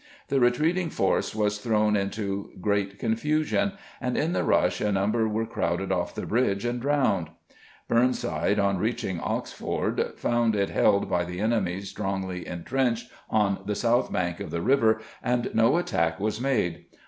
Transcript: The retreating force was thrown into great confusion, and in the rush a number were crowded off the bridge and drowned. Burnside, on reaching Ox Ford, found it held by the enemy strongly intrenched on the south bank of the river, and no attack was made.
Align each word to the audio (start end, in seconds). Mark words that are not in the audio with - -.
The 0.29 0.39
retreating 0.39 0.89
force 0.89 1.35
was 1.35 1.59
thrown 1.59 1.95
into 1.95 2.49
great 2.59 2.97
confusion, 2.97 3.73
and 4.01 4.17
in 4.17 4.33
the 4.33 4.43
rush 4.43 4.81
a 4.81 4.91
number 4.91 5.27
were 5.27 5.45
crowded 5.45 5.91
off 5.91 6.15
the 6.15 6.25
bridge 6.25 6.65
and 6.65 6.81
drowned. 6.81 7.29
Burnside, 7.87 8.57
on 8.57 8.79
reaching 8.79 9.19
Ox 9.19 9.51
Ford, 9.53 10.13
found 10.17 10.55
it 10.55 10.71
held 10.71 11.07
by 11.07 11.23
the 11.23 11.39
enemy 11.39 11.81
strongly 11.81 12.47
intrenched 12.47 13.11
on 13.29 13.59
the 13.67 13.75
south 13.75 14.11
bank 14.11 14.39
of 14.39 14.49
the 14.49 14.63
river, 14.63 15.01
and 15.21 15.51
no 15.53 15.77
attack 15.77 16.19
was 16.19 16.41
made. 16.41 16.85